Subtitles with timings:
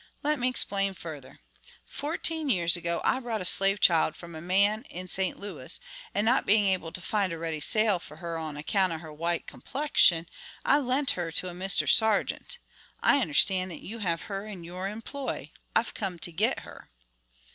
[0.23, 1.41] Let me explain further:
[1.85, 5.39] Fourteen years ago I bought a slave child from a man in St.
[5.39, 5.79] Louis,
[6.15, 9.13] and not being able to find a ready sale for her on account of her
[9.13, 10.25] white complexion,
[10.65, 11.87] I lent her to a Mr.
[11.87, 12.57] Sargeant.
[13.03, 15.51] I understand that you have her in your employ.
[15.75, 16.89] I've come to get her."